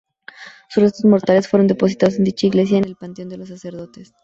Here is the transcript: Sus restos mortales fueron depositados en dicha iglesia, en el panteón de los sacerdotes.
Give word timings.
Sus 0.67 0.81
restos 0.81 1.05
mortales 1.05 1.47
fueron 1.47 1.67
depositados 1.67 2.15
en 2.17 2.23
dicha 2.23 2.47
iglesia, 2.47 2.79
en 2.79 2.85
el 2.85 2.95
panteón 2.95 3.29
de 3.29 3.37
los 3.37 3.49
sacerdotes. 3.49 4.11